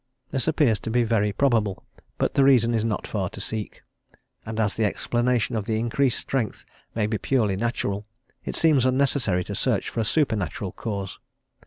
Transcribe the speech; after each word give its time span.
This 0.31 0.47
appears 0.47 0.79
to 0.79 0.89
be 0.89 1.03
very 1.03 1.31
probable, 1.31 1.83
but 2.17 2.33
the 2.33 2.43
reason 2.43 2.73
is 2.73 2.83
not 2.83 3.05
far 3.05 3.29
to 3.29 3.39
seek, 3.39 3.83
and 4.47 4.59
as 4.59 4.73
the 4.73 4.83
explanation 4.83 5.55
of 5.55 5.67
the 5.67 5.77
increased 5.77 6.17
strength 6.19 6.65
may 6.95 7.05
be 7.05 7.19
purely 7.19 7.55
natural, 7.55 8.07
it 8.43 8.55
seems 8.55 8.83
unnecessary 8.83 9.43
to 9.43 9.53
search 9.53 9.89
for 9.89 9.99
a 9.99 10.03
supernatural 10.05 10.71
cause. 10.71 11.19